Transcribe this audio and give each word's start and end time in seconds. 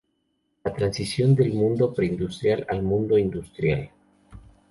La 0.65 0.73
transición 0.73 1.35
del 1.35 1.53
mundo 1.53 1.93
pre-industrial 1.93 2.65
al 2.67 2.81
mundo 2.81 3.19
industrial. 3.19 3.91